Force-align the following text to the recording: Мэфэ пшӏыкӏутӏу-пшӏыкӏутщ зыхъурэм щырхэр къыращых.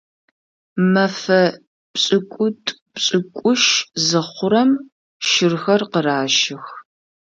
Мэфэ 0.91 1.41
пшӏыкӏутӏу-пшӏыкӏутщ 1.91 3.67
зыхъурэм 4.07 4.71
щырхэр 5.27 5.81
къыращых. 5.91 6.65